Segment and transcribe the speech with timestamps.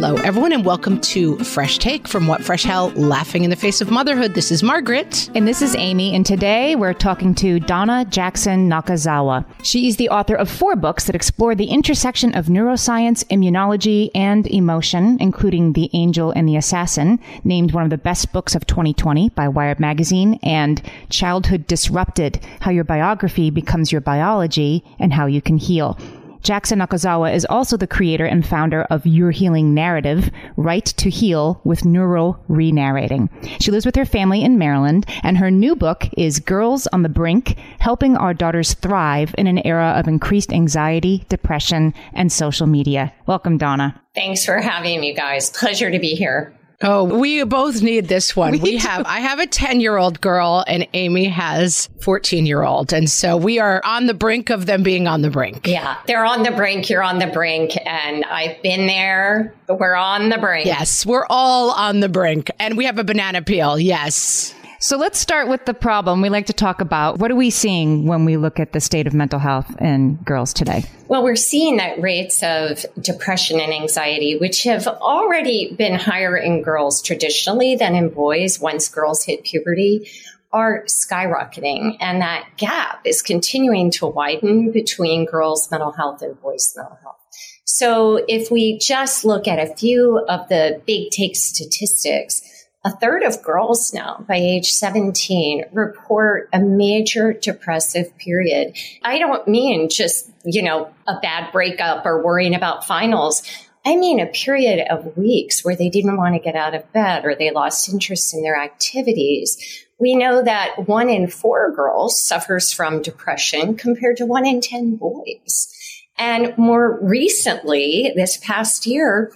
[0.00, 3.80] Hello, everyone, and welcome to Fresh Take from What Fresh Hell Laughing in the Face
[3.80, 4.32] of Motherhood.
[4.32, 5.28] This is Margaret.
[5.34, 6.14] And this is Amy.
[6.14, 9.44] And today we're talking to Donna Jackson Nakazawa.
[9.64, 14.46] She is the author of four books that explore the intersection of neuroscience, immunology, and
[14.46, 19.30] emotion, including The Angel and the Assassin, named one of the best books of 2020
[19.30, 25.42] by Wired Magazine, and Childhood Disrupted How Your Biography Becomes Your Biology and How You
[25.42, 25.98] Can Heal.
[26.42, 31.60] Jackson Nakazawa is also the creator and founder of Your Healing Narrative, Write to Heal
[31.64, 33.28] with Neural Re-Narrating.
[33.60, 37.08] She lives with her family in Maryland, and her new book is Girls on the
[37.08, 43.12] Brink, Helping Our Daughters Thrive in an Era of Increased Anxiety, Depression, and Social Media.
[43.26, 44.00] Welcome, Donna.
[44.14, 45.50] Thanks for having me, guys.
[45.50, 46.57] Pleasure to be here.
[46.80, 48.52] Oh, we both need this one.
[48.52, 52.62] We, we have, I have a 10 year old girl and Amy has 14 year
[52.62, 52.92] old.
[52.92, 55.66] And so we are on the brink of them being on the brink.
[55.66, 55.96] Yeah.
[56.06, 56.88] They're on the brink.
[56.88, 57.76] You're on the brink.
[57.84, 59.54] And I've been there.
[59.68, 60.66] We're on the brink.
[60.66, 61.04] Yes.
[61.04, 63.76] We're all on the brink and we have a banana peel.
[63.78, 64.54] Yes.
[64.80, 67.18] So let's start with the problem we like to talk about.
[67.18, 70.52] What are we seeing when we look at the state of mental health in girls
[70.52, 70.84] today?
[71.08, 76.62] Well, we're seeing that rates of depression and anxiety, which have already been higher in
[76.62, 80.08] girls traditionally than in boys once girls hit puberty,
[80.52, 81.96] are skyrocketing.
[81.98, 87.16] And that gap is continuing to widen between girls' mental health and boys' mental health.
[87.64, 92.42] So if we just look at a few of the big take statistics,
[92.84, 98.76] a third of girls now by age 17 report a major depressive period.
[99.02, 103.42] I don't mean just, you know, a bad breakup or worrying about finals.
[103.84, 107.24] I mean a period of weeks where they didn't want to get out of bed
[107.24, 109.86] or they lost interest in their activities.
[109.98, 114.96] We know that one in four girls suffers from depression compared to one in 10
[114.96, 115.74] boys.
[116.16, 119.32] And more recently, this past year,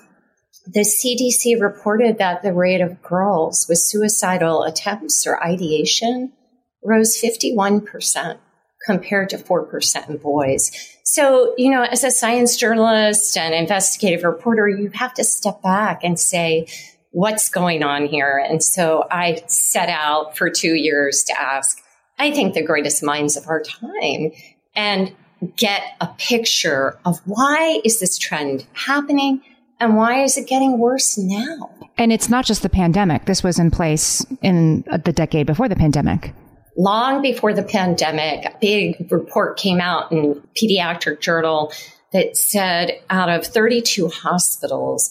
[0.66, 6.32] the CDC reported that the rate of girls with suicidal attempts or ideation
[6.84, 8.38] rose 51%
[8.86, 10.70] compared to 4% in boys.
[11.04, 16.02] So, you know, as a science journalist and investigative reporter, you have to step back
[16.02, 16.66] and say,
[17.10, 18.42] what's going on here?
[18.44, 21.78] And so I set out for two years to ask,
[22.18, 24.32] I think the greatest minds of our time
[24.74, 25.14] and
[25.56, 29.42] get a picture of why is this trend happening?
[29.82, 31.74] And why is it getting worse now?
[31.98, 33.24] And it's not just the pandemic.
[33.24, 36.32] This was in place in uh, the decade before the pandemic.
[36.76, 41.72] Long before the pandemic, a big report came out in Pediatric Journal
[42.12, 45.10] that said out of 32 hospitals,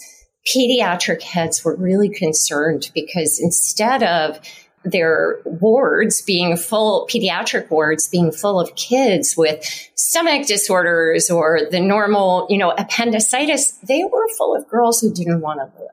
[0.56, 4.40] pediatric heads were really concerned because instead of
[4.84, 9.64] their wards being full, pediatric wards being full of kids with
[9.96, 15.42] stomach disorders or the normal, you know, appendicitis, they were full of girls who didn't
[15.42, 15.90] want to live.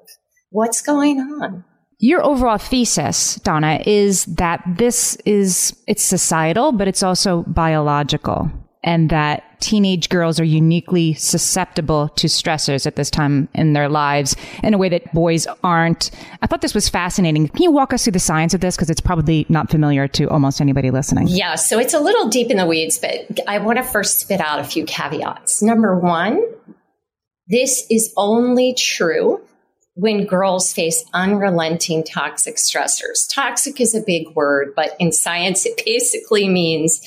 [0.51, 1.65] What's going on?
[2.01, 8.51] Your overall thesis, Donna, is that this is, it's societal, but it's also biological
[8.85, 14.37] and that teenage girls are uniquely susceptible to stressors at this time in their lives
[14.63, 16.11] in a way that boys aren't.
[16.43, 17.49] I thought this was fascinating.
[17.49, 18.77] Can you walk us through the science of this?
[18.77, 21.29] Because it's probably not familiar to almost anybody listening.
[21.29, 24.41] Yeah, so it's a little deep in the weeds, but I want to first spit
[24.41, 25.63] out a few caveats.
[25.63, 26.43] Number one,
[27.49, 29.41] this is only true
[29.95, 33.27] when girls face unrelenting toxic stressors.
[33.35, 37.01] Toxic is a big word, but in science, it basically means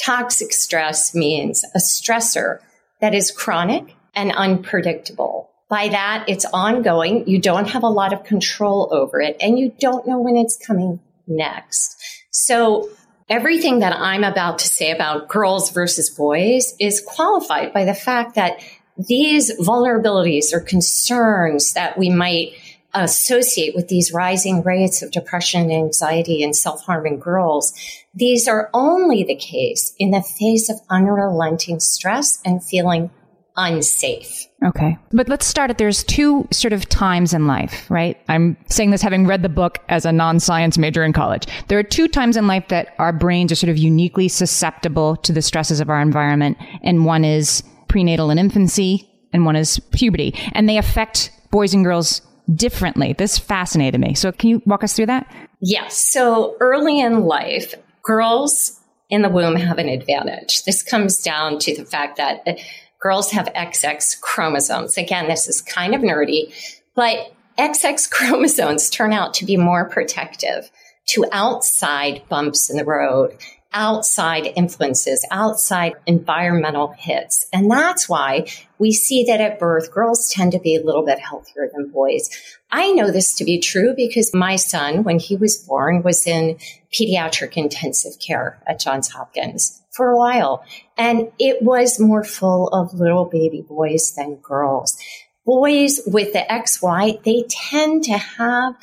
[0.00, 2.58] Toxic stress means a stressor
[3.00, 7.26] that is chronic and unpredictable, By that, it's ongoing.
[7.26, 10.54] You don't have a lot of control over it and you don't know when it's
[10.54, 11.96] coming next.
[12.30, 12.90] So
[13.30, 18.34] everything that I'm about to say about girls versus boys is qualified by the fact
[18.34, 18.62] that
[18.98, 22.52] these vulnerabilities or concerns that we might
[22.92, 27.72] associate with these rising rates of depression anxiety and self-harming girls,
[28.14, 33.10] these are only the case in the face of unrelenting stress and feeling
[33.56, 34.46] unsafe.
[34.64, 34.96] Okay.
[35.10, 38.18] But let's start at there's two sort of times in life, right?
[38.28, 41.46] I'm saying this having read the book as a non science major in college.
[41.68, 45.32] There are two times in life that our brains are sort of uniquely susceptible to
[45.32, 46.56] the stresses of our environment.
[46.82, 50.34] And one is prenatal and infancy, and one is puberty.
[50.52, 52.22] And they affect boys and girls
[52.54, 53.12] differently.
[53.12, 54.14] This fascinated me.
[54.14, 55.32] So can you walk us through that?
[55.60, 56.10] Yes.
[56.10, 60.64] So early in life, girls in the womb have an advantage.
[60.64, 62.54] This comes down to the fact that uh,
[63.00, 64.96] girls have XX chromosomes.
[64.96, 66.54] Again, this is kind of nerdy,
[66.94, 70.70] but XX chromosomes turn out to be more protective
[71.08, 73.36] to outside bumps in the road
[73.72, 77.46] outside influences, outside environmental hits.
[77.52, 78.46] And that's why
[78.78, 82.28] we see that at birth, girls tend to be a little bit healthier than boys.
[82.70, 86.58] I know this to be true because my son, when he was born, was in
[86.94, 90.64] pediatric intensive care at Johns Hopkins for a while.
[90.96, 94.96] And it was more full of little baby boys than girls.
[95.44, 98.74] Boys with the XY, they tend to have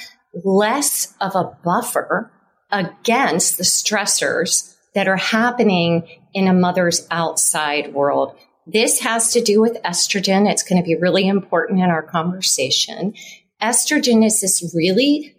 [0.43, 2.31] less of a buffer
[2.71, 8.35] against the stressors that are happening in a mother's outside world.
[8.67, 10.49] This has to do with estrogen.
[10.49, 13.13] It's going to be really important in our conversation.
[13.61, 15.35] Estrogen is this really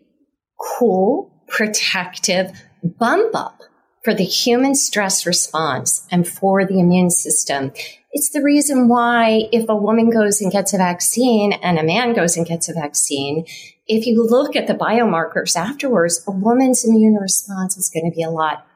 [0.59, 2.51] cool, protective
[2.83, 3.61] bump up
[4.03, 7.73] for the human stress response and for the immune system.
[8.13, 12.15] It's the reason why if a woman goes and gets a vaccine and a man
[12.15, 13.45] goes and gets a vaccine,
[13.87, 18.23] if you look at the biomarkers afterwards, a woman's immune response is going to be
[18.23, 18.67] a lot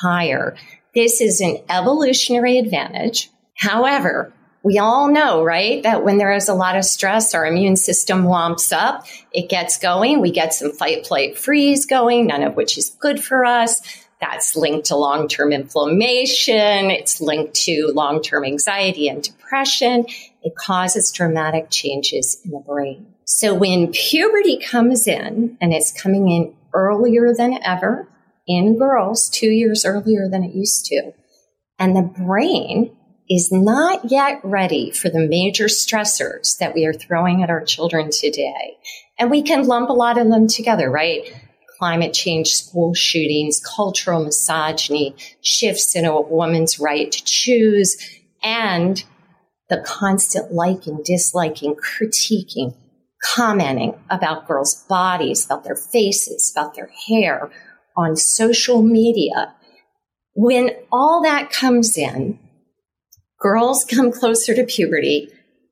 [0.00, 0.56] higher.
[0.94, 3.30] This is an evolutionary advantage.
[3.56, 4.32] However,
[4.62, 8.24] we all know, right, that when there is a lot of stress, our immune system
[8.24, 9.06] wamps up.
[9.32, 10.20] It gets going.
[10.20, 13.80] We get some fight, flight, freeze going, none of which is good for us.
[14.20, 16.90] That's linked to long term inflammation.
[16.90, 20.06] It's linked to long term anxiety and depression.
[20.42, 23.14] It causes dramatic changes in the brain.
[23.24, 28.08] So when puberty comes in, and it's coming in earlier than ever,
[28.46, 31.12] in girls two years earlier than it used to.
[31.78, 32.96] And the brain
[33.28, 38.10] is not yet ready for the major stressors that we are throwing at our children
[38.10, 38.78] today.
[39.18, 41.30] And we can lump a lot of them together, right?
[41.78, 47.96] Climate change, school shootings, cultural misogyny, shifts in a woman's right to choose,
[48.42, 49.04] and
[49.68, 52.74] the constant liking, disliking, critiquing,
[53.34, 57.50] commenting about girls' bodies, about their faces, about their hair,
[57.96, 59.54] on social media.
[60.34, 62.38] When all that comes in,
[63.38, 65.30] girls come closer to puberty,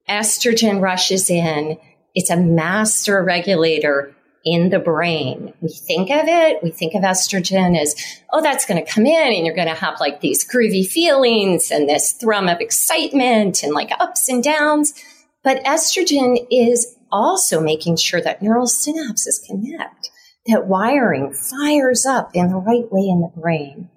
[0.09, 1.79] estrogen rushes in,
[2.15, 4.15] it's a master regulator
[4.45, 5.53] in the brain.
[5.61, 7.95] We think of it, we think of estrogen as,
[8.33, 11.71] oh, that's going to come in and you're going to have like these groovy feelings
[11.71, 14.95] and this thrum of excitement and like ups and downs.
[15.43, 20.11] But estrogen is also making sure that neural synapses connect
[20.47, 23.91] that wiring fires up in the right way in the brain.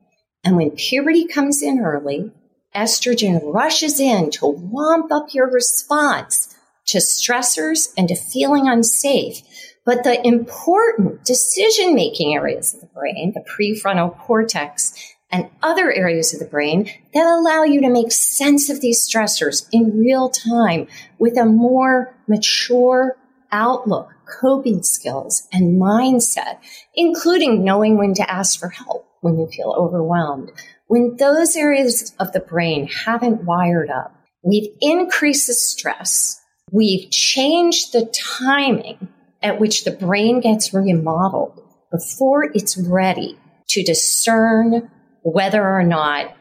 [0.43, 2.31] And when puberty comes in early,
[2.75, 9.41] estrogen rushes in to wamp up your response to stressors and to feeling unsafe.
[9.85, 14.93] But the important decision making areas of the brain, the prefrontal cortex
[15.31, 19.67] and other areas of the brain that allow you to make sense of these stressors
[19.71, 20.87] in real time
[21.19, 23.15] with a more mature
[23.51, 26.59] outlook coping skills and mindset,
[26.95, 30.51] including knowing when to ask for help when you feel overwhelmed.
[30.89, 34.11] When those areas of the brain haven't wired up,
[34.43, 36.41] we've increased the stress.
[36.71, 39.07] We've changed the timing
[39.43, 44.89] at which the brain gets remodeled before it's ready to discern
[45.21, 46.35] whether or not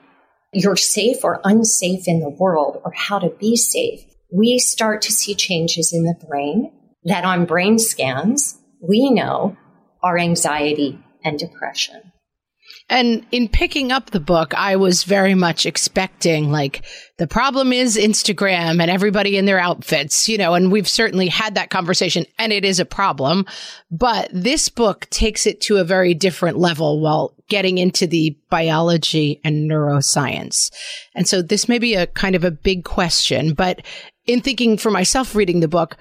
[0.55, 4.01] you're safe or unsafe in the world or how to be safe.
[4.33, 6.73] We start to see changes in the brain
[7.05, 9.59] that on brain scans, we know
[10.03, 12.13] are anxiety and depression.
[12.91, 16.85] And in picking up the book, I was very much expecting like
[17.19, 21.55] the problem is Instagram and everybody in their outfits, you know, and we've certainly had
[21.55, 23.45] that conversation and it is a problem.
[23.91, 29.41] But this book takes it to a very different level while getting into the biology
[29.45, 30.71] and neuroscience.
[31.15, 33.83] And so this may be a kind of a big question, but
[34.27, 35.97] in thinking for myself reading the book,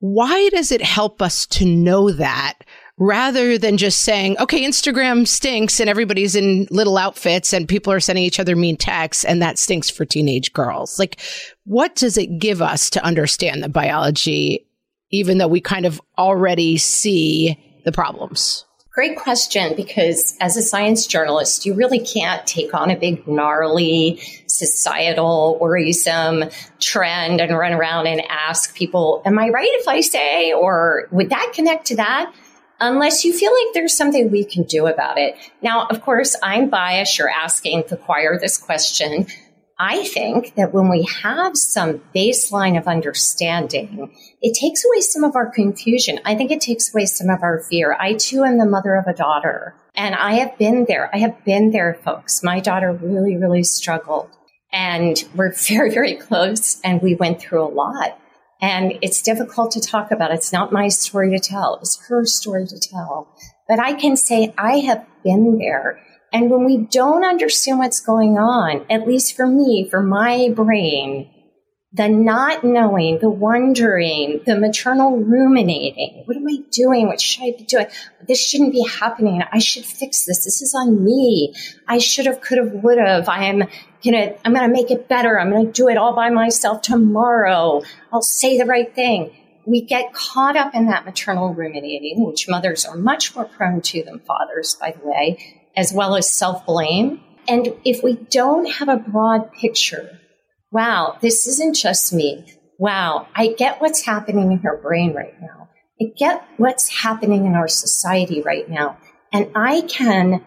[0.00, 2.58] why does it help us to know that
[2.98, 8.00] rather than just saying, okay, Instagram stinks and everybody's in little outfits and people are
[8.00, 10.98] sending each other mean texts and that stinks for teenage girls?
[10.98, 11.20] Like,
[11.64, 14.66] what does it give us to understand the biology,
[15.10, 18.64] even though we kind of already see the problems?
[18.96, 24.18] Great question, because as a science journalist, you really can't take on a big, gnarly,
[24.46, 26.44] societal, worrisome
[26.80, 31.28] trend and run around and ask people, Am I right if I say, or would
[31.28, 32.32] that connect to that?
[32.80, 35.36] Unless you feel like there's something we can do about it.
[35.62, 37.18] Now, of course, I'm biased.
[37.18, 39.26] You're asking the choir this question.
[39.78, 45.36] I think that when we have some baseline of understanding, it takes away some of
[45.36, 46.18] our confusion.
[46.24, 47.94] I think it takes away some of our fear.
[47.98, 51.10] I too am the mother of a daughter and I have been there.
[51.12, 52.42] I have been there, folks.
[52.42, 54.30] My daughter really, really struggled
[54.72, 58.18] and we're very, very close and we went through a lot.
[58.60, 60.32] And it's difficult to talk about.
[60.32, 61.78] It's not my story to tell.
[61.80, 63.34] It's her story to tell.
[63.68, 66.00] But I can say I have been there
[66.32, 71.30] and when we don't understand what's going on, at least for me, for my brain,
[71.92, 76.24] the not knowing, the wondering, the maternal ruminating.
[76.26, 77.06] What am I doing?
[77.06, 77.86] What should I be doing?
[78.28, 79.42] This shouldn't be happening.
[79.50, 80.44] I should fix this.
[80.44, 81.54] This is on me.
[81.88, 83.30] I should have, could have, would have.
[83.30, 83.64] I am
[84.10, 85.38] gonna, I'm gonna make it better.
[85.38, 87.82] I'm gonna do it all by myself tomorrow.
[88.12, 89.36] I'll say the right thing.
[89.66, 94.04] We get caught up in that maternal ruminating, which mothers are much more prone to
[94.04, 97.20] than fathers, by the way as well as self blame.
[97.48, 100.18] And if we don't have a broad picture,
[100.72, 102.44] wow, this isn't just me.
[102.78, 105.68] Wow, I get what's happening in her brain right now.
[106.00, 108.98] I get what's happening in our society right now.
[109.32, 110.44] And I can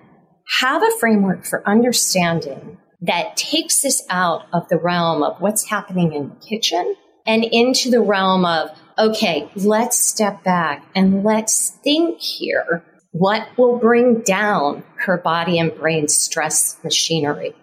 [0.59, 6.13] have a framework for understanding that takes this out of the realm of what's happening
[6.13, 12.19] in the kitchen and into the realm of, okay, let's step back and let's think
[12.19, 17.55] here what will bring down her body and brain stress machinery?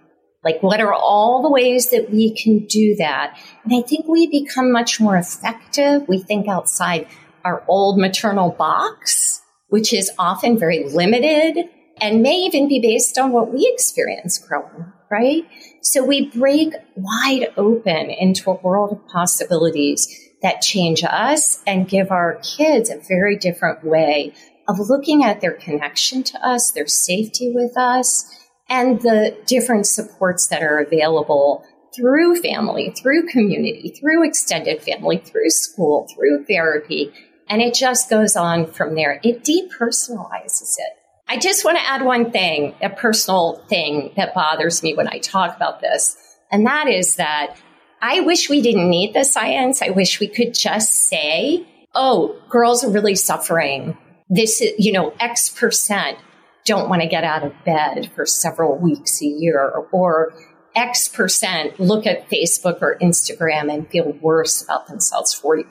[0.42, 3.36] Like, what are all the ways that we can do that?
[3.64, 6.06] And I think we become much more effective.
[6.08, 7.08] We think outside
[7.44, 11.68] our old maternal box, which is often very limited
[12.00, 15.46] and may even be based on what we experience growing up, right?
[15.82, 20.08] So we break wide open into a world of possibilities
[20.42, 24.34] that change us and give our kids a very different way
[24.68, 28.28] of looking at their connection to us, their safety with us,
[28.68, 35.50] and the different supports that are available through family, through community, through extended family, through
[35.50, 37.12] school, through therapy.
[37.48, 39.20] And it just goes on from there.
[39.22, 41.05] It depersonalizes it.
[41.28, 45.18] I just want to add one thing, a personal thing that bothers me when I
[45.18, 46.16] talk about this.
[46.50, 47.56] And that is that
[48.00, 49.82] I wish we didn't need the science.
[49.82, 53.96] I wish we could just say, oh, girls are really suffering
[54.28, 56.18] this is, you know, X percent
[56.64, 60.34] don't want to get out of bed for several weeks a year or
[60.74, 65.64] X percent look at Facebook or Instagram and feel worse about themselves 40%.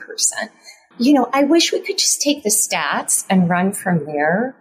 [0.97, 4.55] You know, I wish we could just take the stats and run from there.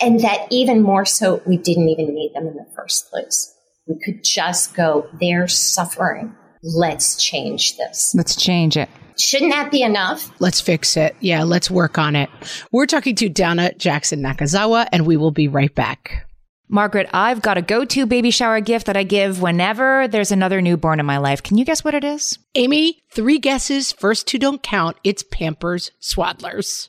[0.00, 3.54] And that even more so, we didn't even need them in the first place.
[3.86, 6.34] We could just go, they're suffering.
[6.62, 8.14] Let's change this.
[8.14, 8.88] Let's change it.
[9.18, 10.30] Shouldn't that be enough?
[10.40, 11.14] Let's fix it.
[11.20, 12.30] Yeah, let's work on it.
[12.70, 16.26] We're talking to Donna Jackson Nakazawa, and we will be right back.
[16.68, 20.62] Margaret, I've got a go to baby shower gift that I give whenever there's another
[20.62, 21.42] newborn in my life.
[21.42, 22.38] Can you guess what it is?
[22.54, 23.92] Amy, three guesses.
[23.92, 24.96] First two don't count.
[25.04, 26.88] It's Pampers Swaddlers.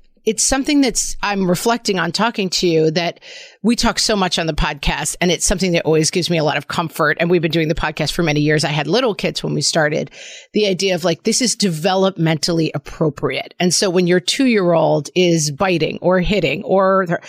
[0.25, 3.19] it's something that's I'm reflecting on talking to you that
[3.63, 6.43] we talk so much on the podcast and it's something that always gives me a
[6.43, 8.63] lot of comfort and we've been doing the podcast for many years.
[8.63, 10.11] I had little kids when we started.
[10.53, 13.53] The idea of like this is developmentally appropriate.
[13.59, 17.21] And so when your 2-year-old is biting or hitting or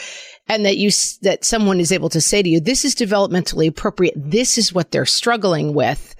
[0.48, 0.90] and that you
[1.22, 4.14] that someone is able to say to you this is developmentally appropriate.
[4.16, 6.14] This is what they're struggling with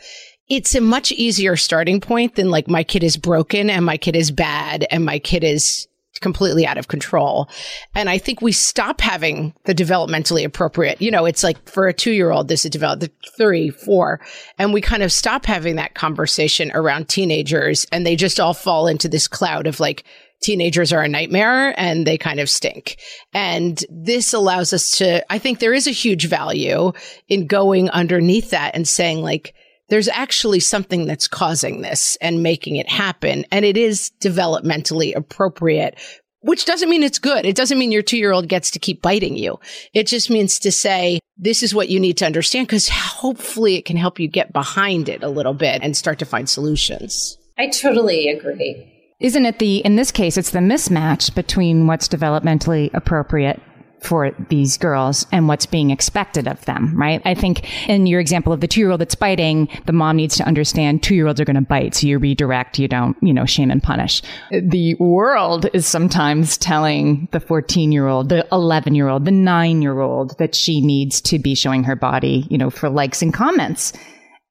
[0.49, 4.17] it's a much easier starting point than like my kid is broken and my kid
[4.17, 5.87] is bad and my kid is
[6.21, 7.49] completely out of control.
[7.95, 11.93] And I think we stop having the developmentally appropriate, you know, it's like for a
[11.93, 14.21] two year old, this is developed three, four,
[14.59, 18.87] and we kind of stop having that conversation around teenagers and they just all fall
[18.87, 20.05] into this cloud of like,
[20.43, 22.99] teenagers are a nightmare and they kind of stink.
[23.33, 26.93] And this allows us to, I think there is a huge value
[27.29, 29.55] in going underneath that and saying like,
[29.93, 33.45] there's actually something that's causing this and making it happen.
[33.53, 35.99] And it is developmentally appropriate,
[36.41, 37.45] which doesn't mean it's good.
[37.45, 39.61] It doesn't mean your two year old gets to keep biting you.
[39.93, 43.85] It just means to say, this is what you need to understand because hopefully it
[43.85, 47.37] can help you get behind it a little bit and start to find solutions.
[47.59, 48.89] I totally agree.
[49.21, 53.61] Isn't it the, in this case, it's the mismatch between what's developmentally appropriate
[54.03, 57.23] for these girls and what's being expected of them, right?
[57.25, 60.37] I think in your example of the two year old that's biting, the mom needs
[60.37, 61.95] to understand two year olds are going to bite.
[61.95, 64.23] So you redirect, you don't, you know, shame and punish.
[64.51, 69.83] The world is sometimes telling the 14 year old, the 11 year old, the nine
[69.83, 73.33] year old that she needs to be showing her body, you know, for likes and
[73.33, 73.93] comments.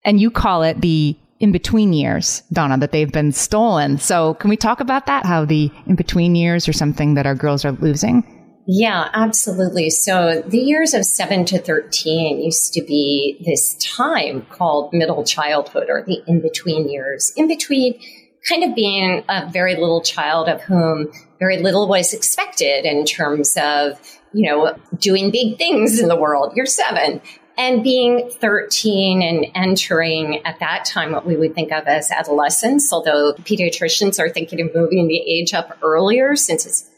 [0.03, 3.97] And you call it the in between years, Donna, that they've been stolen.
[3.97, 5.25] So can we talk about that?
[5.25, 8.40] How the in between years are something that our girls are losing?
[8.67, 9.89] Yeah, absolutely.
[9.89, 15.87] So the years of 7 to 13 used to be this time called middle childhood
[15.89, 17.33] or the in between years.
[17.35, 17.99] In between
[18.47, 23.57] kind of being a very little child of whom very little was expected in terms
[23.57, 23.99] of,
[24.33, 26.53] you know, doing big things in the world.
[26.55, 27.21] You're 7
[27.57, 32.93] and being 13 and entering at that time what we would think of as adolescence,
[32.93, 36.90] although pediatricians are thinking of moving the age up earlier since it's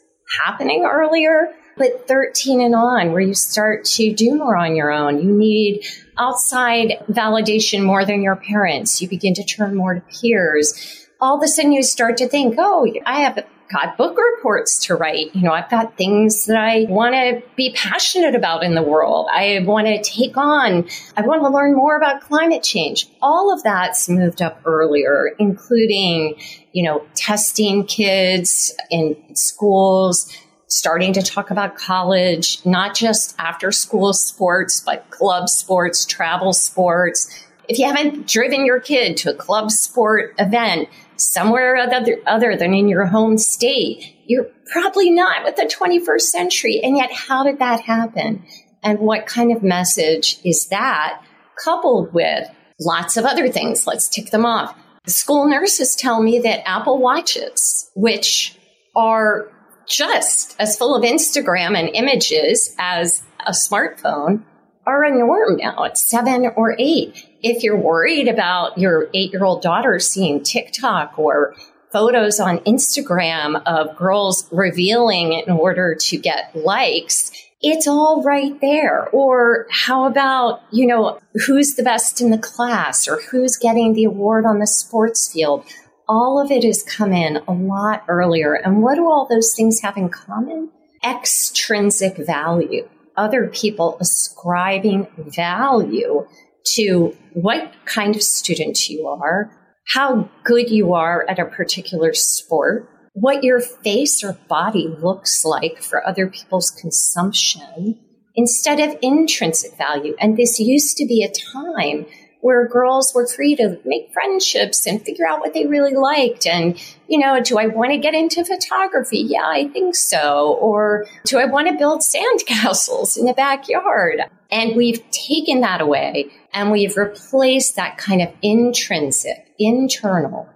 [0.44, 1.54] happening earlier.
[1.76, 5.84] But 13 and on, where you start to do more on your own, you need
[6.16, 9.02] outside validation more than your parents.
[9.02, 11.08] You begin to turn more to peers.
[11.20, 14.94] All of a sudden, you start to think, oh, I have got book reports to
[14.94, 15.34] write.
[15.34, 19.26] You know, I've got things that I want to be passionate about in the world.
[19.32, 20.88] I want to take on.
[21.16, 23.08] I want to learn more about climate change.
[23.20, 26.36] All of that's moved up earlier, including,
[26.72, 30.32] you know, testing kids in schools,
[30.68, 37.44] starting to talk about college, not just after school sports, but club sports, travel sports.
[37.68, 42.74] If you haven't driven your kid to a club sport event somewhere other, other than
[42.74, 46.80] in your home state, you're probably not with the 21st century.
[46.82, 48.44] And yet, how did that happen?
[48.82, 51.22] And what kind of message is that
[51.62, 52.48] coupled with
[52.80, 53.86] lots of other things?
[53.86, 54.76] Let's tick them off.
[55.04, 58.58] The school nurses tell me that Apple Watches, which
[58.96, 59.50] are
[59.86, 64.42] just as full of Instagram and images as a smartphone
[64.86, 67.26] are a norm now at seven or eight.
[67.42, 71.54] If you're worried about your eight year old daughter seeing TikTok or
[71.92, 79.08] photos on Instagram of girls revealing in order to get likes, it's all right there.
[79.10, 84.04] Or how about, you know, who's the best in the class or who's getting the
[84.04, 85.64] award on the sports field?
[86.08, 88.54] all of it has come in a lot earlier.
[88.54, 90.70] And what do all those things have in common?
[91.02, 92.88] Extrinsic value.
[93.16, 96.26] Other people ascribing value
[96.74, 99.50] to what kind of student you are,
[99.92, 105.80] how good you are at a particular sport, what your face or body looks like
[105.82, 107.98] for other people's consumption,
[108.34, 110.16] instead of intrinsic value.
[110.18, 112.06] And this used to be a time
[112.44, 116.46] where girls were free to make friendships and figure out what they really liked.
[116.46, 116.78] And,
[117.08, 119.20] you know, do I want to get into photography?
[119.20, 120.58] Yeah, I think so.
[120.60, 124.20] Or do I want to build sandcastles in the backyard?
[124.50, 130.46] And we've taken that away and we've replaced that kind of intrinsic, internal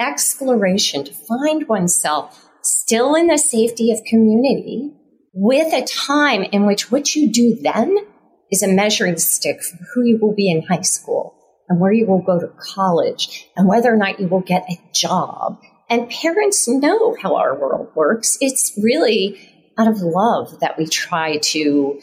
[0.00, 4.90] exploration to find oneself still in the safety of community
[5.32, 7.96] with a time in which what you do then
[8.50, 11.35] is a measuring stick for who you will be in high school
[11.68, 14.80] and where you will go to college and whether or not you will get a
[14.94, 15.60] job.
[15.88, 18.36] And parents know how our world works.
[18.40, 19.38] It's really
[19.78, 22.00] out of love that we try to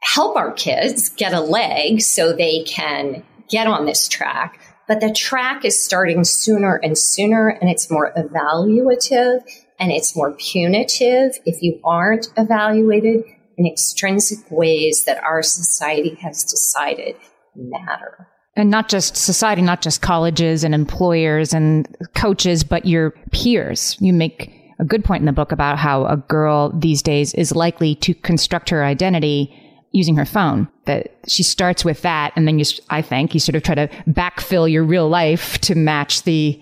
[0.00, 4.60] help our kids get a leg so they can get on this track.
[4.88, 9.42] But the track is starting sooner and sooner, and it's more evaluative
[9.78, 13.24] and it's more punitive if you aren't evaluated
[13.56, 17.16] in extrinsic ways that our society has decided
[17.54, 18.28] matter.
[18.54, 23.96] And not just society, not just colleges and employers and coaches, but your peers.
[23.98, 27.54] You make a good point in the book about how a girl these days is
[27.54, 29.54] likely to construct her identity
[29.92, 30.68] using her phone.
[30.84, 33.88] That she starts with that, and then you, I think, you sort of try to
[34.08, 36.60] backfill your real life to match the,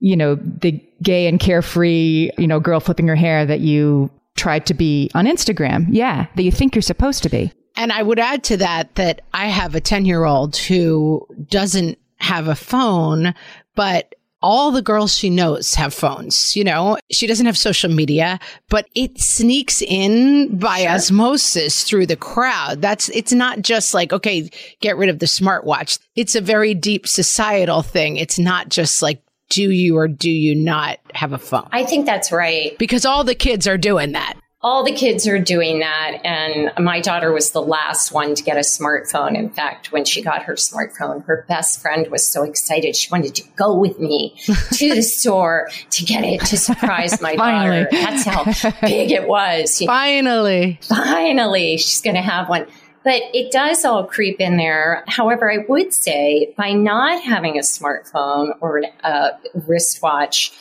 [0.00, 4.66] you know, the gay and carefree, you know, girl flipping her hair that you tried
[4.66, 5.86] to be on Instagram.
[5.90, 7.52] Yeah, that you think you're supposed to be.
[7.80, 11.98] And I would add to that that I have a 10 year old who doesn't
[12.18, 13.32] have a phone,
[13.74, 16.54] but all the girls she knows have phones.
[16.54, 18.38] You know, she doesn't have social media,
[18.68, 20.90] but it sneaks in by sure.
[20.90, 22.82] osmosis through the crowd.
[22.82, 25.98] That's, it's not just like, okay, get rid of the smartwatch.
[26.16, 28.18] It's a very deep societal thing.
[28.18, 31.68] It's not just like, do you or do you not have a phone?
[31.72, 32.76] I think that's right.
[32.78, 36.18] Because all the kids are doing that all the kids are doing that.
[36.22, 39.34] And my daughter was the last one to get a smartphone.
[39.34, 42.94] In fact, when she got her smartphone, her best friend was so excited.
[42.94, 44.36] She wanted to go with me
[44.72, 47.88] to the store to get it to surprise my daughter.
[47.90, 48.44] That's how
[48.82, 49.78] big it was.
[49.86, 50.78] Finally.
[50.82, 52.66] Finally, she's going to have one.
[53.02, 55.04] But it does all creep in there.
[55.08, 59.30] However, I would say by not having a smartphone or a
[59.66, 60.52] wristwatch,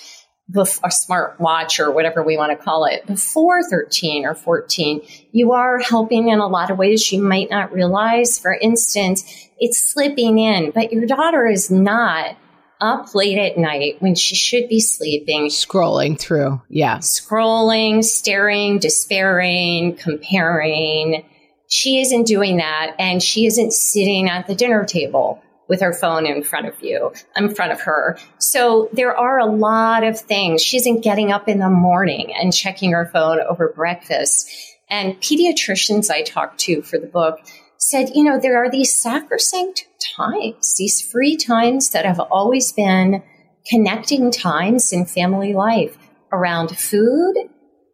[0.56, 5.52] a smart watch or whatever we want to call it before 13 or 14, you
[5.52, 8.40] are helping in a lot of ways you might not realize.
[8.40, 9.24] For instance,
[9.60, 12.36] it's slipping in, but your daughter is not
[12.82, 15.50] up late at night when she should be sleeping.
[15.50, 16.62] Scrolling through.
[16.70, 16.98] Yeah.
[17.00, 21.26] Scrolling, staring, despairing, comparing.
[21.68, 26.26] She isn't doing that and she isn't sitting at the dinner table with her phone
[26.26, 28.18] in front of you, in front of her.
[28.40, 30.62] So there are a lot of things.
[30.62, 34.50] She isn't getting up in the morning and checking her phone over breakfast.
[34.90, 37.40] And pediatricians I talked to for the book
[37.78, 39.86] said, you know, there are these sacrosanct
[40.18, 43.24] times, these free times that have always been
[43.68, 45.96] connecting times in family life
[46.32, 47.36] around food,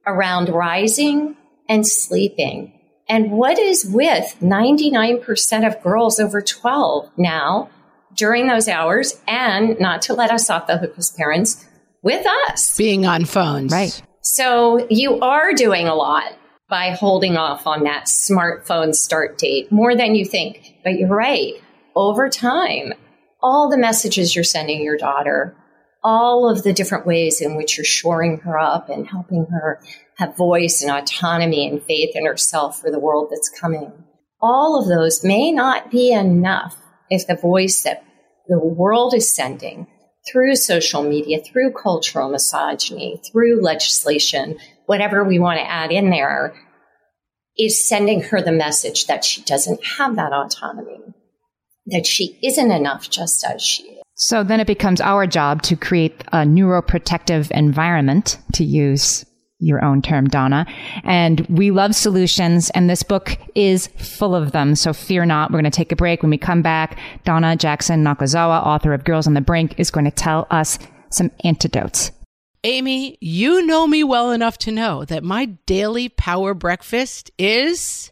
[0.08, 1.36] around rising
[1.68, 2.75] and sleeping.
[3.08, 7.70] And what is with 99% of girls over 12 now
[8.16, 11.66] during those hours and not to let us off the hook as parents
[12.02, 13.72] with us being on phones.
[13.72, 14.02] Right.
[14.22, 16.34] So you are doing a lot
[16.70, 20.76] by holding off on that smartphone start date more than you think.
[20.84, 21.54] But you're right.
[21.96, 22.94] Over time,
[23.42, 25.56] all the messages you're sending your daughter,
[26.06, 29.82] all of the different ways in which you're shoring her up and helping her
[30.20, 33.92] have voice and autonomy and faith in herself for the world that's coming.
[34.40, 38.04] All of those may not be enough if the voice that
[38.48, 39.88] the world is sending
[40.32, 46.56] through social media, through cultural misogyny, through legislation, whatever we want to add in there,
[47.58, 51.00] is sending her the message that she doesn't have that autonomy,
[51.88, 54.02] that she isn't enough just as she is.
[54.16, 59.26] So then it becomes our job to create a neuroprotective environment, to use
[59.60, 60.66] your own term, Donna.
[61.04, 64.76] And we love solutions, and this book is full of them.
[64.76, 65.52] So fear not.
[65.52, 66.22] We're going to take a break.
[66.22, 70.06] When we come back, Donna Jackson Nakazawa, author of Girls on the Brink, is going
[70.06, 72.12] to tell us some antidotes.
[72.64, 78.12] Amy, you know me well enough to know that my daily power breakfast is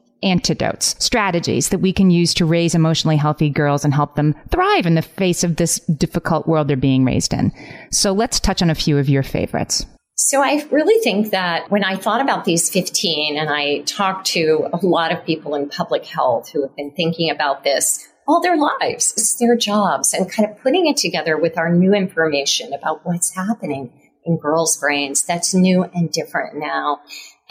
[0.23, 4.85] antidotes, strategies that we can use to raise emotionally healthy girls and help them thrive
[4.85, 7.51] in the face of this difficult world they're being raised in.
[7.91, 9.85] So let's touch on a few of your favorites.
[10.15, 14.67] So I really think that when I thought about these 15 and I talked to
[14.71, 18.55] a lot of people in public health who have been thinking about this all their
[18.55, 23.03] lives, it's their jobs and kind of putting it together with our new information about
[23.03, 23.91] what's happening
[24.23, 27.01] in girls' brains that's new and different now.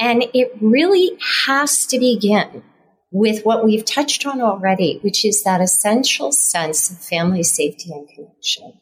[0.00, 2.64] And it really has to begin
[3.12, 8.08] with what we've touched on already, which is that essential sense of family safety and
[8.08, 8.72] connection.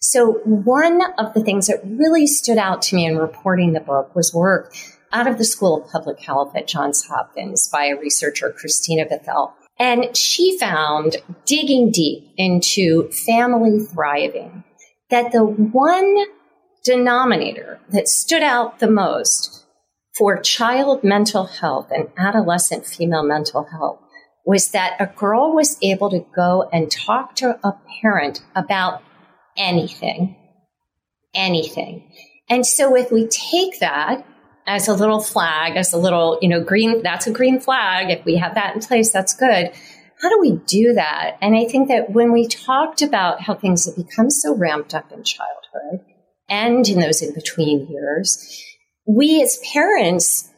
[0.00, 4.16] So one of the things that really stood out to me in reporting the book
[4.16, 4.74] was work
[5.12, 9.52] out of the School of Public Health at Johns Hopkins by a researcher, Christina Bethell.
[9.78, 14.64] And she found, digging deep into family thriving,
[15.10, 16.24] that the one
[16.84, 19.61] denominator that stood out the most
[20.16, 24.00] for child mental health and adolescent female mental health
[24.44, 29.02] was that a girl was able to go and talk to a parent about
[29.56, 30.36] anything,
[31.34, 32.10] anything.
[32.48, 34.26] And so if we take that
[34.66, 38.10] as a little flag, as a little, you know, green, that's a green flag.
[38.10, 39.70] If we have that in place, that's good.
[40.20, 41.36] How do we do that?
[41.40, 45.10] And I think that when we talked about how things have become so ramped up
[45.10, 46.04] in childhood
[46.48, 48.71] and in those in between years,
[49.06, 50.50] we as parents,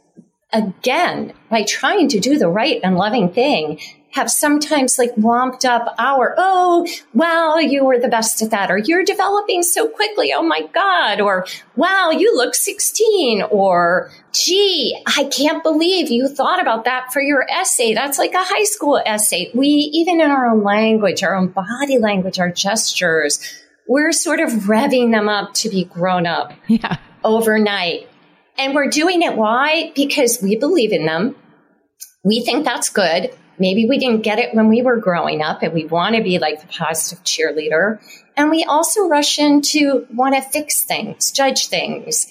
[0.53, 3.81] again, by trying to do the right and loving thing,
[4.15, 8.79] have sometimes like womped up our, oh, wow, you were the best at that, or
[8.79, 15.25] you're developing so quickly, oh my God, or wow, you look 16, or gee, I
[15.25, 17.93] can't believe you thought about that for your essay.
[17.93, 19.51] That's like a high school essay.
[19.53, 23.41] We, even in our own language, our own body language, our gestures,
[23.89, 26.99] we're sort of revving them up to be grown up yeah.
[27.25, 28.09] overnight.
[28.57, 29.93] And we're doing it why?
[29.95, 31.37] Because we believe in them.
[32.25, 33.35] We think that's good.
[33.59, 36.39] Maybe we didn't get it when we were growing up and we want to be
[36.39, 38.01] like the positive cheerleader.
[38.37, 42.27] And we also rush in to want to fix things, judge things.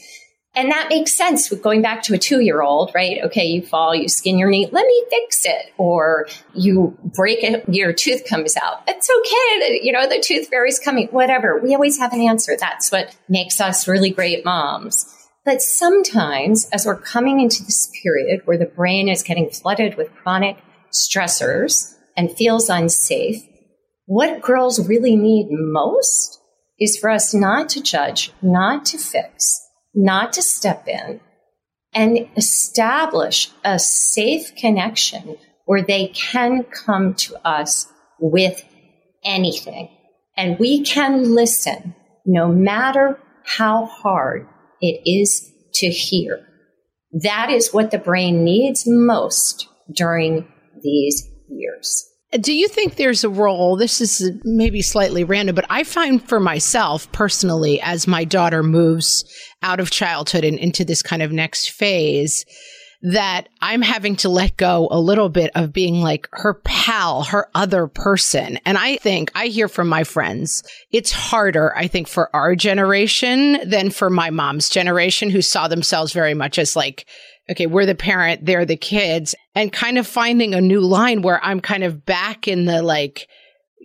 [0.55, 3.23] And that makes sense with going back to a two year old, right?
[3.23, 5.73] Okay, you fall, you skin your knee, let me fix it.
[5.77, 8.83] Or you break it, your tooth comes out.
[8.87, 9.79] It's okay.
[9.81, 11.59] You know, the tooth fairy's coming, whatever.
[11.59, 12.55] We always have an answer.
[12.59, 15.22] That's what makes us really great moms.
[15.45, 20.13] But sometimes as we're coming into this period where the brain is getting flooded with
[20.15, 20.57] chronic
[20.91, 23.43] stressors and feels unsafe,
[24.05, 26.39] what girls really need most
[26.79, 29.59] is for us not to judge, not to fix,
[29.93, 31.19] not to step in
[31.93, 37.87] and establish a safe connection where they can come to us
[38.19, 38.63] with
[39.23, 39.89] anything.
[40.35, 44.47] And we can listen no matter how hard
[44.83, 46.45] it is to hear.
[47.23, 50.47] That is what the brain needs most during
[50.81, 52.09] these years.
[52.39, 53.77] Do you think there's a role?
[53.77, 59.23] This is maybe slightly random, but I find for myself personally, as my daughter moves
[59.61, 62.43] out of childhood and into this kind of next phase,
[63.03, 67.49] that I'm having to let go a little bit of being like her pal, her
[67.53, 68.57] other person.
[68.65, 73.59] And I think I hear from my friends, it's harder, I think, for our generation
[73.69, 77.05] than for my mom's generation who saw themselves very much as like,
[77.51, 81.43] okay, we're the parent, they're the kids, and kind of finding a new line where
[81.43, 83.27] I'm kind of back in the like,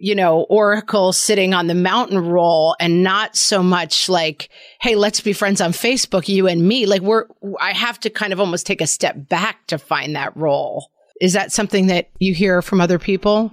[0.00, 4.48] you know, Oracle sitting on the mountain role and not so much like,
[4.80, 6.87] Hey, let's be friends on Facebook, you and me.
[6.87, 7.26] Like we're,
[7.61, 10.90] I have to kind of almost take a step back to find that role.
[11.20, 13.52] Is that something that you hear from other people?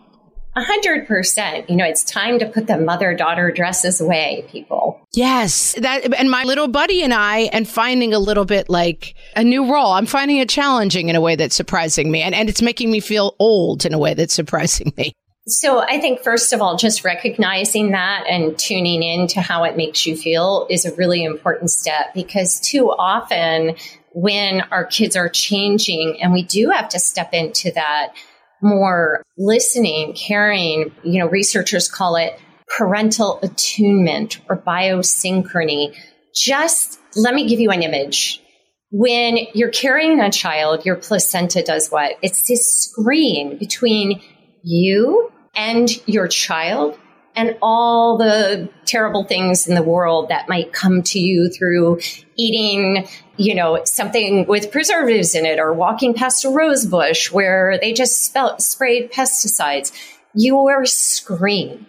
[0.58, 1.70] A hundred percent.
[1.70, 5.02] You know, it's time to put the mother daughter dresses away, people.
[5.14, 5.76] Yes.
[5.80, 9.70] That, and my little buddy and I, and finding a little bit like a new
[9.70, 9.92] role.
[9.92, 12.22] I'm finding it challenging in a way that's surprising me.
[12.22, 15.14] And, and it's making me feel old in a way that's surprising me.
[15.48, 19.78] So I think first of all, just recognizing that and tuning in to how it
[19.78, 23.76] makes you feel is a really important step because too often
[24.14, 28.14] when our kids are changing and we do have to step into that
[28.62, 32.40] more listening, caring, you know, researchers call it
[32.76, 35.96] parental attunement or biosynchrony.
[36.34, 38.42] Just let me give you an image.
[38.90, 42.14] When you're carrying a child, your placenta does what?
[42.24, 44.22] It's this screen between
[44.64, 46.98] you and your child
[47.36, 52.00] and all the terrible things in the world that might come to you through
[52.36, 57.78] eating, you know, something with preservatives in it or walking past a rose bush where
[57.82, 59.92] they just spell, sprayed pesticides.
[60.34, 61.86] Your screen.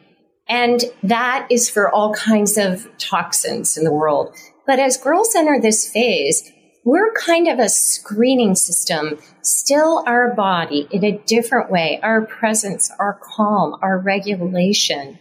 [0.48, 4.34] And that is for all kinds of toxins in the world.
[4.66, 6.50] But as girls enter this phase,
[6.86, 11.98] we're kind of a screening system, still our body in a different way.
[12.00, 15.18] Our presence, our calm, our regulation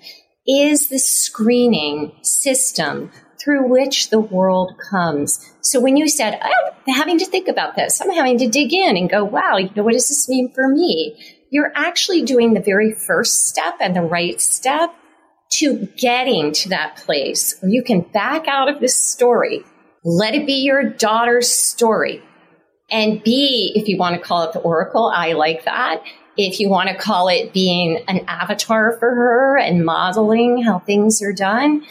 [0.48, 3.12] is the screening system
[3.44, 5.44] through which the world comes.
[5.62, 8.72] So when you said, oh, I'm having to think about this, I'm having to dig
[8.72, 11.18] in and go, wow, you know, what does this mean for me?
[11.50, 14.94] You're actually doing the very first step and the right step
[15.54, 19.64] to getting to that place where you can back out of this story
[20.06, 22.22] let it be your daughter's story.
[22.92, 26.04] And B, if you want to call it the oracle, I like that.
[26.38, 31.24] If you want to call it being an avatar for her and modeling how things
[31.24, 31.84] are done,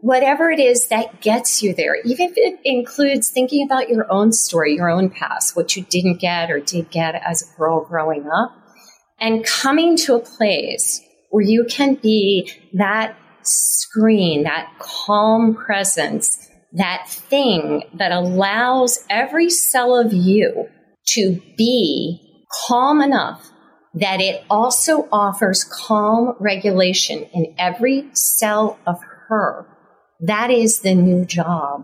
[0.00, 4.32] whatever it is that gets you there, even if it includes thinking about your own
[4.32, 8.28] story, your own past, what you didn't get or did get as a girl growing
[8.28, 8.54] up,
[9.18, 17.08] and coming to a place where you can be that screen, that calm presence that
[17.08, 20.68] thing that allows every cell of you
[21.08, 23.50] to be calm enough
[23.94, 29.66] that it also offers calm regulation in every cell of her.
[30.20, 31.82] That is the new job.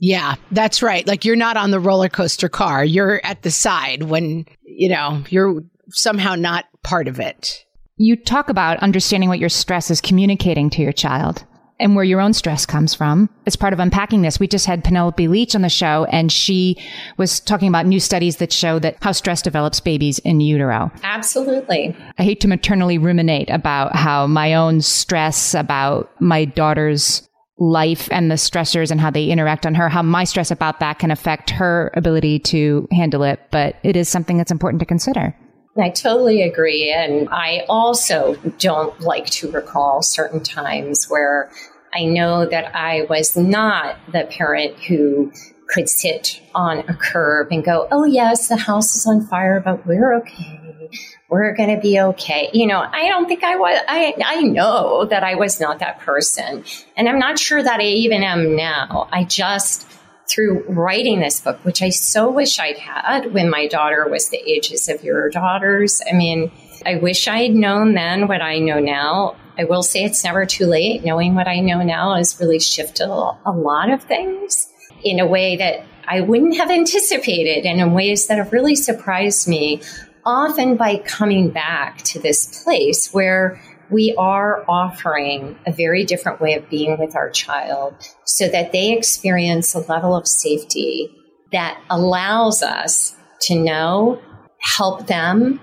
[0.00, 1.06] Yeah, that's right.
[1.06, 2.84] Like you're not on the roller coaster car.
[2.84, 7.64] You're at the side when, you know, you're somehow not part of it.
[7.96, 11.44] You talk about understanding what your stress is communicating to your child
[11.78, 13.28] and where your own stress comes from.
[13.46, 16.76] As part of unpacking this, we just had Penelope Leach on the show and she
[17.16, 20.90] was talking about new studies that show that how stress develops babies in utero.
[21.02, 21.96] Absolutely.
[22.18, 28.30] I hate to maternally ruminate about how my own stress about my daughter's life and
[28.30, 31.50] the stressors and how they interact on her, how my stress about that can affect
[31.50, 33.40] her ability to handle it.
[33.50, 35.34] But it is something that's important to consider.
[35.78, 36.90] I totally agree.
[36.90, 41.50] And I also don't like to recall certain times where
[41.94, 45.32] I know that I was not the parent who
[45.68, 49.86] could sit on a curb and go, Oh, yes, the house is on fire, but
[49.86, 50.90] we're okay.
[51.28, 52.50] We're going to be okay.
[52.52, 55.98] You know, I don't think I was, I, I know that I was not that
[56.00, 56.64] person.
[56.96, 59.08] And I'm not sure that I even am now.
[59.10, 59.86] I just,
[60.28, 64.38] through writing this book, which I so wish I'd had when my daughter was the
[64.38, 66.02] ages of your daughters.
[66.08, 66.50] I mean,
[66.84, 69.36] I wish I had known then what I know now.
[69.58, 71.04] I will say it's never too late.
[71.04, 74.68] Knowing what I know now has really shifted a lot of things
[75.02, 79.48] in a way that I wouldn't have anticipated and in ways that have really surprised
[79.48, 79.82] me,
[80.24, 83.60] often by coming back to this place where
[83.90, 88.92] we are offering a very different way of being with our child so that they
[88.92, 91.10] experience a level of safety
[91.52, 94.20] that allows us to know,
[94.58, 95.60] help them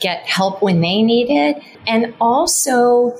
[0.00, 3.16] get help when they need it, and also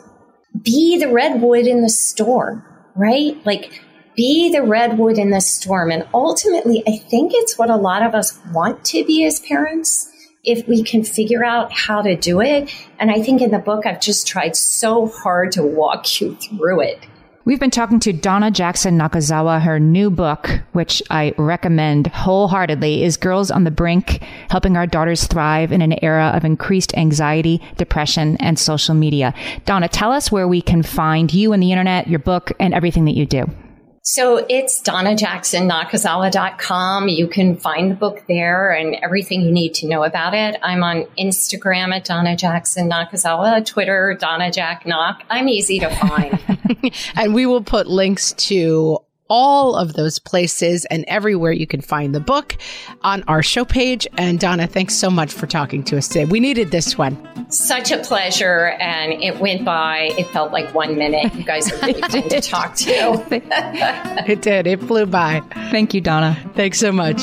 [0.62, 2.62] be the redwood in the storm,
[2.94, 3.34] right?
[3.46, 3.80] Like,
[4.14, 5.90] be the redwood in the storm.
[5.90, 10.11] And ultimately, I think it's what a lot of us want to be as parents
[10.44, 12.74] if we can figure out how to do it.
[12.98, 16.80] And I think in the book, I've just tried so hard to walk you through
[16.80, 17.06] it.
[17.44, 19.60] We've been talking to Donna Jackson Nakazawa.
[19.60, 25.26] Her new book, which I recommend wholeheartedly, is Girls on the Brink, helping our daughters
[25.26, 29.34] thrive in an era of increased anxiety, depression, and social media.
[29.64, 33.06] Donna, tell us where we can find you on the internet, your book, and everything
[33.06, 33.50] that you do.
[34.04, 37.08] So it's donnajacksonnakazawa.com.
[37.08, 40.58] You can find the book there and everything you need to know about it.
[40.60, 45.22] I'm on Instagram at Donna Jackson Nakazawa, Twitter, Donna Jack Nak.
[45.30, 46.92] I'm easy to find.
[47.14, 48.98] and we will put links to
[49.32, 52.54] all of those places and everywhere you can find the book
[53.00, 54.06] on our show page.
[54.18, 56.26] And Donna, thanks so much for talking to us today.
[56.26, 57.16] We needed this one.
[57.50, 58.76] Such a pleasure.
[58.78, 61.34] And it went by, it felt like one minute.
[61.34, 63.24] You guys are really fun to talk to.
[64.30, 64.66] it did.
[64.66, 65.40] It flew by.
[65.70, 66.36] Thank you, Donna.
[66.54, 67.22] Thanks so much.